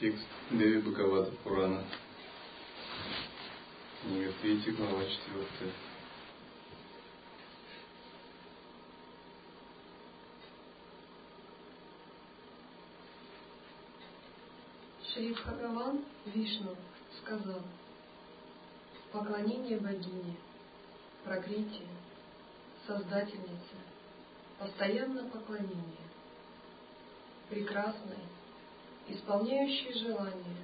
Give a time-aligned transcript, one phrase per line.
[0.00, 1.82] Текст Деви Бхагавата Пурана.
[4.02, 5.70] Книга 3, глава 4.
[15.14, 16.76] Шри Бхагаван Вишну
[17.22, 17.62] сказал,
[19.12, 20.36] поклонение богине,
[21.24, 21.88] прокрытие,
[22.86, 23.76] создательнице,
[24.58, 26.08] постоянно поклонение,
[27.48, 28.33] прекрасной,
[29.08, 30.56] исполняющей желания,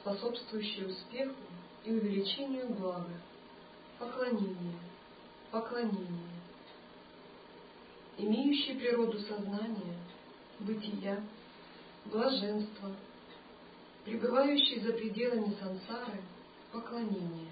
[0.00, 1.34] способствующей успеху
[1.84, 3.20] и увеличению блага,
[3.98, 4.78] поклонение,
[5.50, 6.30] поклонение,
[8.18, 9.96] имеющий природу сознания,
[10.60, 11.22] бытия,
[12.06, 12.94] блаженства,
[14.04, 16.22] пребывающий за пределами сансары,
[16.72, 17.50] поклонение,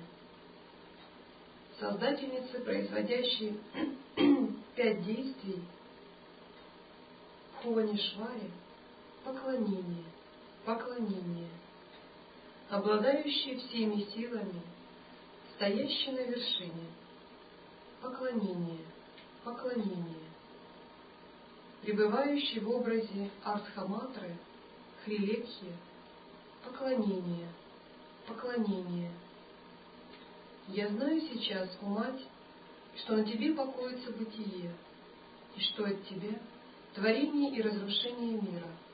[1.78, 3.58] создательницы, производящей
[4.77, 5.62] пять действий,
[7.62, 8.50] Хуванишваре,
[9.25, 10.05] поклонение,
[10.65, 11.48] поклонение,
[12.70, 14.61] обладающий всеми силами,
[15.55, 16.87] стоящий на вершине,
[18.01, 18.84] поклонение,
[19.45, 20.29] поклонение,
[21.83, 24.36] пребывающий в образе Артхаматры,
[25.05, 25.73] Хрилекхи,
[26.64, 27.48] поклонение,
[28.27, 29.11] поклонение.
[30.69, 32.23] Я знаю сейчас, о мать,
[32.96, 34.73] что на тебе покоится бытие,
[35.57, 36.39] и что от тебя
[36.95, 38.69] творение и разрушение мира—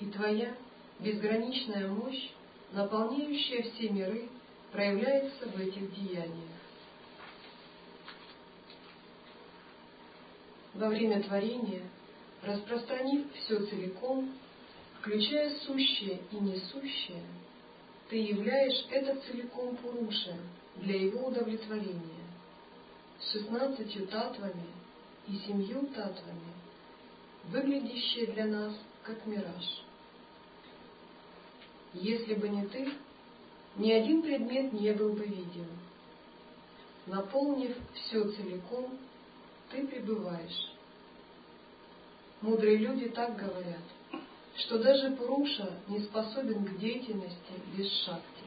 [0.00, 0.54] и Твоя
[0.98, 2.30] безграничная мощь,
[2.72, 4.28] наполняющая все миры,
[4.72, 6.50] проявляется в этих деяниях.
[10.74, 11.82] Во время творения,
[12.42, 14.30] распространив все целиком,
[15.00, 17.22] включая сущее и несущее,
[18.08, 20.38] ты являешь это целиком Пурушем
[20.76, 22.24] для его удовлетворения,
[23.20, 24.66] с шестнадцатью татвами
[25.26, 26.54] и семью татвами,
[27.48, 29.84] выглядящие для нас как мираж.
[31.92, 32.92] Если бы не ты,
[33.76, 35.66] ни один предмет не был бы виден.
[37.06, 38.98] Наполнив все целиком,
[39.70, 40.72] ты пребываешь.
[42.40, 43.82] Мудрые люди так говорят,
[44.56, 48.44] что даже Пуруша не способен к деятельности без шакти.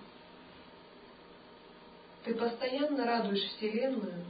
[2.23, 4.23] Ты постоянно радуешь Вселенную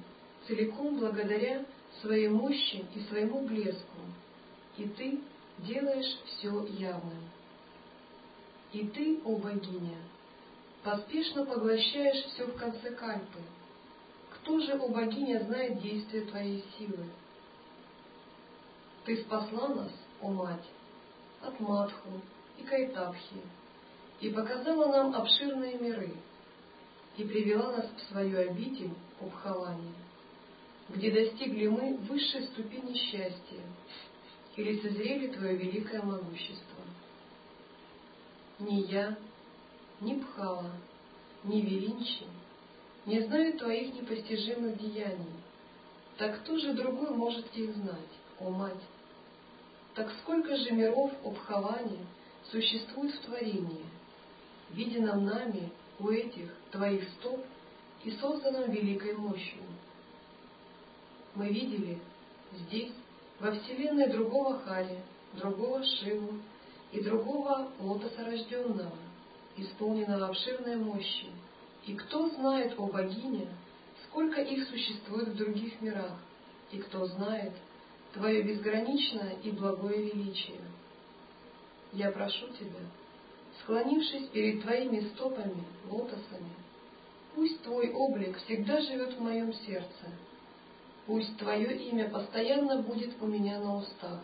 [0.48, 1.66] целиком благодаря
[2.02, 3.98] своей мощи и своему блеску,
[4.78, 5.20] и ты
[5.60, 7.30] делаешь все явным.
[8.74, 9.98] И ты, о богиня,
[10.84, 13.40] поспешно поглощаешь все в конце кальпы.
[14.32, 17.06] Кто же, о богиня, знает действия твоей силы?
[19.06, 19.92] Ты спасла нас,
[20.22, 20.66] о мать,
[21.42, 22.10] от Матху
[22.58, 23.42] и Кайтабхи,
[24.22, 26.16] и показала нам обширные миры,
[27.18, 29.94] и привела нас в свою обитель Обхавани,
[30.90, 33.62] где достигли мы высшей ступени счастья
[34.56, 36.73] и лицезрели Твое великое могущество
[38.64, 39.16] ни я,
[40.02, 40.72] ни Пхала,
[41.44, 42.26] ни Велинчи
[43.06, 45.34] не знают твоих непостижимых деяний.
[46.18, 47.98] Так кто же другой может их знать,
[48.40, 48.82] о мать?
[49.94, 52.06] Так сколько же миров об Хаване
[52.50, 53.86] существует в творении,
[54.72, 57.44] виденном нами у этих твоих стоп
[58.04, 59.62] и созданном великой мощью?
[61.36, 62.00] Мы видели
[62.54, 62.94] здесь,
[63.40, 65.00] во вселенной другого Хари,
[65.34, 66.40] другого Шиву,
[66.94, 68.96] и другого лотоса рожденного,
[69.58, 71.26] исполненного обширной мощи.
[71.86, 73.48] И кто знает о богине,
[74.06, 76.18] сколько их существует в других мирах,
[76.72, 77.54] и кто знает
[78.14, 80.62] Твое безграничное и благое величие.
[81.94, 82.86] Я прошу Тебя,
[83.62, 86.54] склонившись перед Твоими стопами, лотосами,
[87.34, 90.12] пусть Твой облик всегда живет в моем сердце,
[91.08, 94.22] пусть Твое имя постоянно будет у меня на устах,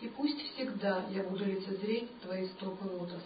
[0.00, 3.22] и пусть всегда я буду лицезреть Твои стопы лотоса.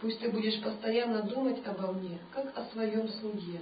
[0.00, 3.60] Пусть Ты будешь постоянно думать обо мне, как о своем слуге,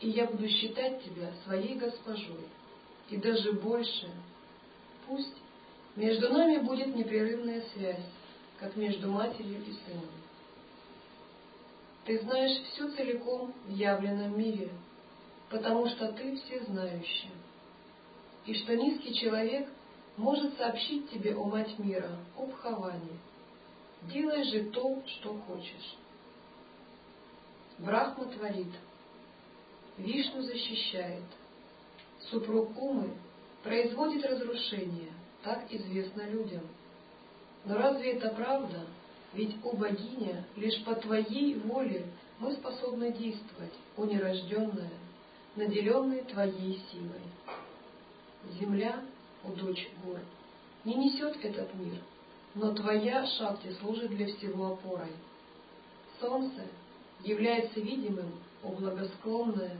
[0.00, 2.46] и я буду считать Тебя своей госпожой,
[3.10, 4.10] и даже больше.
[5.06, 5.36] Пусть
[5.96, 8.04] между нами будет непрерывная связь,
[8.58, 10.10] как между матерью и сыном.
[12.06, 14.70] Ты знаешь все целиком в явленном мире,
[15.50, 17.30] потому что Ты всезнающий,
[18.46, 19.68] и что низкий человек—
[20.16, 22.10] может сообщить тебе, о Мать мира,
[22.62, 23.18] Хаване.
[24.02, 25.96] Делай же то, что хочешь.
[27.78, 28.72] Брахма творит,
[29.98, 31.24] Вишну защищает,
[32.30, 33.10] супруг Умы
[33.62, 36.62] производит разрушение, так известно людям.
[37.64, 38.86] Но разве это правда?
[39.32, 42.06] Ведь, о богиня, лишь по твоей воле
[42.38, 44.92] мы способны действовать, о нерожденная,
[45.56, 47.22] наделенная твоей силой.
[48.60, 49.02] Земля
[49.46, 50.18] о дочь гор,
[50.84, 52.00] не несет этот мир,
[52.54, 55.12] но твоя шакти служит для всего опорой.
[56.20, 56.66] Солнце
[57.22, 58.32] является видимым,
[58.62, 59.78] о благосклонное,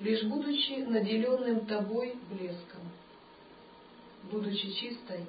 [0.00, 2.80] лишь будучи наделенным тобой блеском.
[4.30, 5.26] Будучи чистой,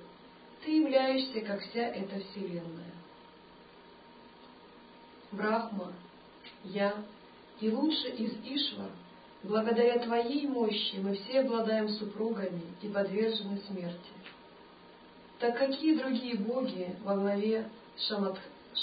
[0.63, 2.93] ты являешься, как вся эта Вселенная.
[5.31, 5.93] Брахма,
[6.63, 7.03] я
[7.59, 8.91] и лучше из Ишвар,
[9.43, 13.97] благодаря Твоей мощи мы все обладаем супругами и подвержены смерти.
[15.39, 17.69] Так какие другие боги во главе
[18.07, 18.39] Шамат...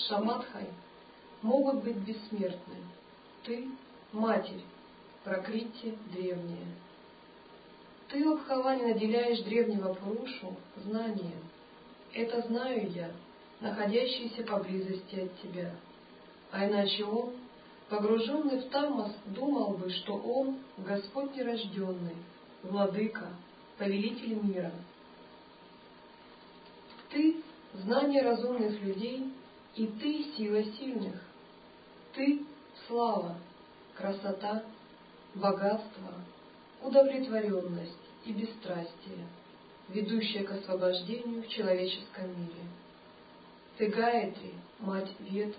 [0.08, 0.68] Шаматхай
[1.42, 2.76] могут быть бессмертны?
[3.44, 3.68] Ты—
[4.12, 4.64] Матерь,
[5.22, 6.66] Прокрити древняя.
[8.08, 11.44] Ты, Абхавани, наделяешь древнего Пурушу знанием.
[12.12, 13.12] Это знаю я,
[13.60, 15.70] находящийся поблизости от тебя.
[16.50, 17.34] А иначе он,
[17.90, 22.16] погруженный в тамос, думал бы, что он— Господь нерожденный,
[22.62, 23.28] Владыка,
[23.76, 24.72] Повелитель мира—
[27.10, 27.42] ты—
[27.74, 29.32] знание разумных людей,
[29.74, 31.20] и ты— сила сильных.
[32.14, 32.44] Ты—
[32.86, 33.36] слава,
[33.96, 34.62] красота,
[35.34, 36.14] богатство,
[36.82, 39.26] удовлетворенность и бесстрастие,
[39.88, 42.68] ведущее к освобождению в человеческом мире.
[43.76, 45.54] Ты Гаятри, мать Вед,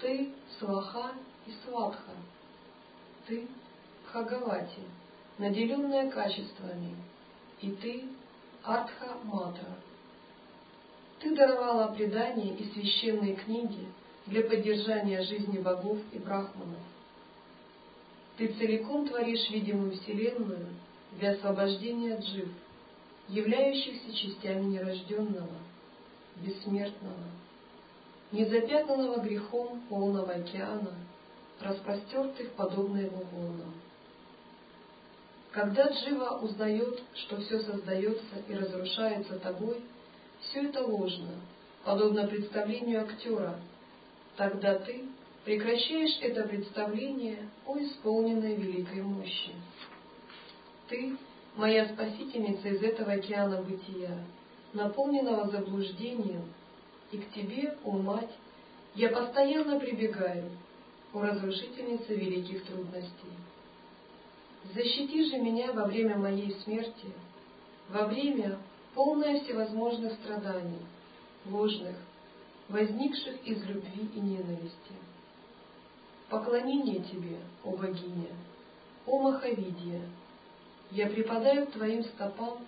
[0.00, 1.12] ты Сваха
[1.46, 2.12] и Сватха,
[3.26, 3.46] ты
[4.06, 4.82] Хагавати,
[5.38, 6.96] наделенная качествами,
[7.60, 8.04] и ты
[8.62, 9.76] Артха Матра,
[11.20, 13.86] ты даровала предания и священные книги
[14.26, 16.80] для поддержания жизни богов и брахманов.
[18.36, 20.66] Ты целиком творишь видимую Вселенную
[21.18, 22.48] для освобождения джив,
[23.28, 25.56] являющихся частями нерожденного,
[26.36, 27.24] бессмертного,
[28.32, 30.94] незапятнанного грехом полного океана,
[31.60, 33.74] распростертых подобно его волнам.
[35.52, 39.80] Когда Джива узнает, что все создается и разрушается тобой,
[40.40, 41.40] все это ложно,
[41.84, 43.58] подобно представлению актера.
[44.36, 45.04] Тогда ты
[45.44, 49.52] прекращаешь это представление о исполненной великой мощи.
[50.88, 51.16] Ты—
[51.56, 54.18] моя спасительница из этого океана бытия,
[54.72, 56.52] наполненного заблуждением,
[57.12, 58.30] и к тебе, о мать,
[58.94, 60.50] я постоянно прибегаю,
[61.16, 63.32] о разрушительница великих трудностей.
[64.74, 67.10] Защити же меня во время моей смерти,
[67.88, 68.58] во время,
[68.94, 70.82] полная всевозможных страданий,
[71.46, 71.96] ложных,
[72.68, 74.92] возникших из любви и ненависти.
[76.28, 78.34] Поклонение Тебе, о богиня,
[79.06, 80.02] о Махавидия,
[80.90, 82.58] я припадаю к Твоим стопам,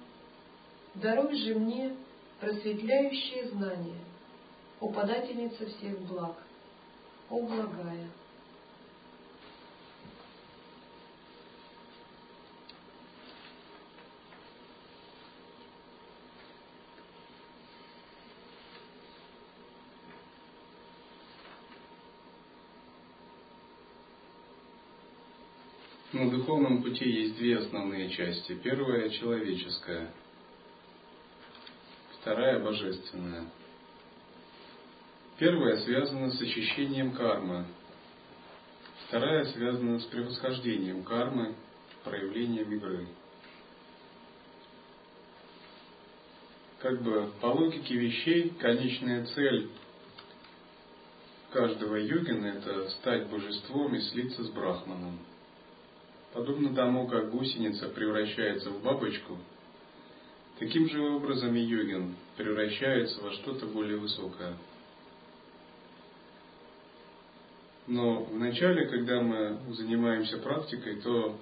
[0.94, 1.94] даруй же мне
[2.40, 4.00] просветляющее знание,
[4.80, 6.37] о подательнице всех благ,
[7.28, 8.08] о благая.
[26.10, 28.54] На духовном пути есть две основные части.
[28.54, 30.10] Первая– человеческая,
[32.18, 33.44] вторая– божественная.
[35.36, 37.66] Первая связана с очищением кармы,
[39.06, 41.54] вторая связана с превосхождением кармы,
[42.04, 43.06] проявлением игры.
[46.78, 49.70] Как бы по логике вещей, конечная цель
[51.50, 55.18] каждого йогина– это стать божеством и слиться с брахманом–
[56.32, 59.38] Подобно тому, как гусеница превращается в бабочку,
[60.58, 64.54] таким же образом и йогин превращается во что-то более высокое.
[67.87, 71.38] Но вначале, когда мы занимаемся практикой, то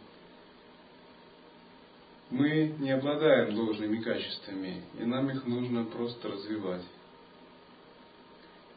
[2.31, 6.85] мы не обладаем должными качествами, и нам их нужно просто развивать.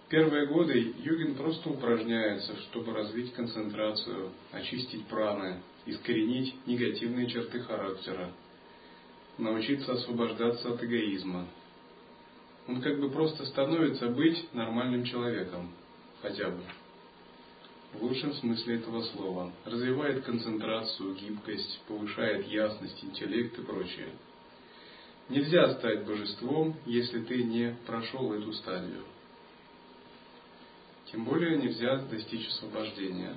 [0.09, 8.31] Первые годы йогин просто упражняется, чтобы развить концентрацию, очистить праны, искоренить негативные черты характера,
[9.37, 11.47] научиться освобождаться от эгоизма.
[12.67, 15.71] Он как бы просто становится быть нормальным человеком,
[16.21, 16.61] хотя бы.
[17.93, 19.51] В лучшем смысле этого слова.
[19.65, 24.09] Развивает концентрацию, гибкость, повышает ясность, интеллект и прочее.
[25.27, 29.03] Нельзя стать божеством, если ты не прошел эту стадию.
[31.11, 33.35] Тем более нельзя достичь освобождения.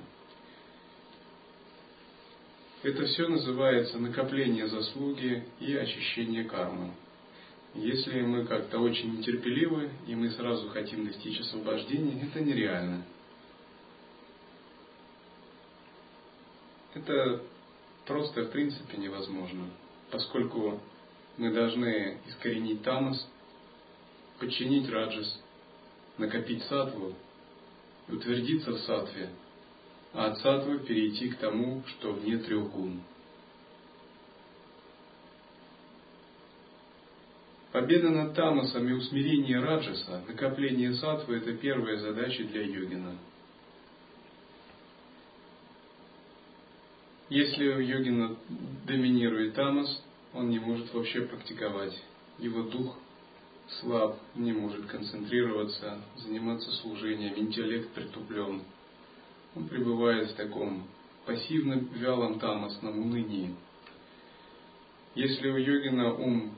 [2.83, 6.91] Это все называется накопление заслуги и очищение кармы.
[7.75, 13.05] Если мы как-то очень нетерпеливы, и мы сразу хотим достичь освобождения, это нереально.
[16.93, 17.41] Это
[18.05, 19.69] просто в принципе невозможно,
[20.11, 20.81] поскольку
[21.37, 23.27] мы должны искоренить тамас,
[24.39, 25.41] подчинить раджас
[26.17, 27.15] накопить сатву
[28.09, 29.29] утвердиться в сатве,
[30.13, 33.01] а от сатвы перейти к тому, что вне трех гун.
[37.71, 43.17] Победа над тамасом и усмирение раджаса, накопление сатвы– это первая задача для йогина.
[47.29, 48.35] Если у йогина
[48.85, 50.03] доминирует тамас,
[50.33, 51.99] он не может вообще практиковать.
[52.37, 52.95] Его дух
[53.79, 58.61] слаб, не может концентрироваться, заниматься служением, интеллект притуплен.
[59.55, 60.87] Он пребывает в таком
[61.25, 63.55] пассивном, вялом тамасном унынии.
[65.15, 66.55] Если у йогина ум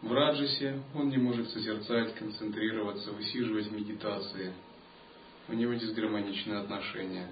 [0.00, 4.52] в раджасе, он не может созерцать, концентрироваться, высиживать медитации.
[5.48, 7.30] У него дисгармоничные отношения.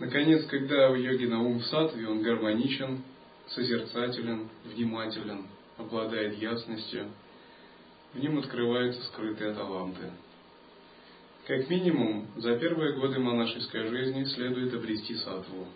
[0.00, 3.04] Наконец, когда у йогина ум в сатве, он гармоничен,
[3.48, 5.46] созерцателен, внимателен,
[5.76, 7.10] обладает ясностью,
[8.12, 10.10] в нем открываются скрытые таланты.
[11.46, 15.66] Как минимум, за первые годы монашеской жизни следует обрести сатву.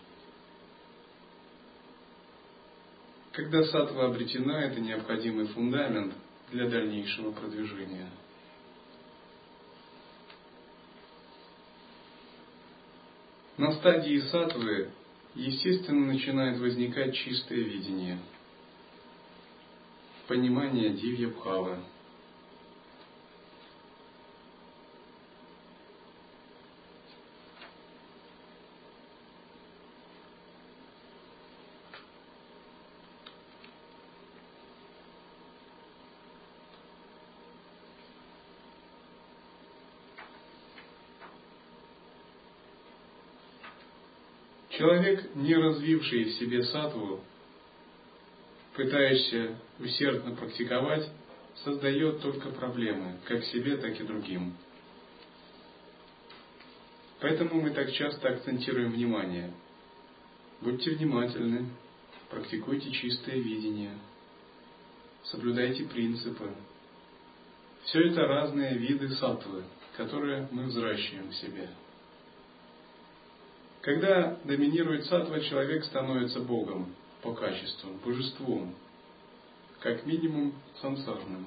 [3.33, 6.15] Когда сатва обретена, это необходимый фундамент
[6.51, 8.09] для дальнейшего продвижения.
[13.59, 14.91] На стадии сатвы,
[15.35, 18.19] естественно, начинает возникать чистое видение,
[20.29, 21.77] понимание дивья бхавы–
[44.79, 47.21] Человек, не развивший в себе сатву,
[48.77, 51.11] пытающийся усердно практиковать,
[51.65, 54.55] создает только проблемы, как себе, так и другим.
[57.19, 59.53] Поэтому мы так часто акцентируем внимание.
[60.61, 61.71] Будьте внимательны,
[62.31, 63.99] практикуйте чистое видение,
[65.25, 66.55] соблюдайте принципы.
[67.83, 69.65] Все это разные виды сатвы,
[69.97, 71.69] которые мы взращиваем в себе.
[73.81, 78.75] Когда доминирует сатва, человек становится Богом по качеству, божеством,
[79.81, 81.47] как минимум сансарным.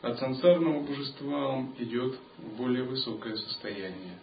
[0.00, 4.18] От сансарного божества он идет в более высокое состояние.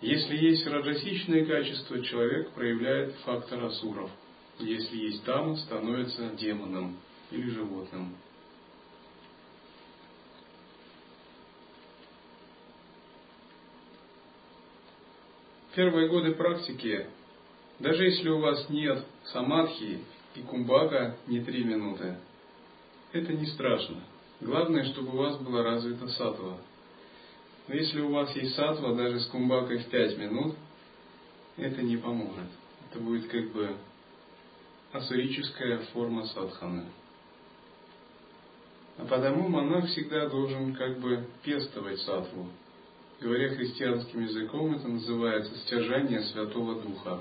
[0.00, 4.10] Если есть раджасичные качества, человек проявляет фактор асуров.
[4.58, 6.96] Если есть там, становится демоном
[7.30, 8.14] или животным.
[15.74, 17.06] Первые годы практики,
[17.78, 20.00] даже если у вас нет самадхи
[20.34, 22.16] и кумбака не три минуты,
[23.12, 24.00] это не страшно.
[24.40, 26.58] Главное, чтобы у вас была развита сатва.
[27.66, 30.56] Но если у вас есть сатва даже с кумбакой в пять минут,
[31.56, 32.48] это не поможет.
[32.90, 33.76] Это будет как бы
[34.92, 36.86] асурическая форма садханы.
[38.98, 42.48] А потому монах всегда должен как бы пестовать сатву,
[43.20, 47.20] Говоря христианским языком, это называется стяжание Святого Духа.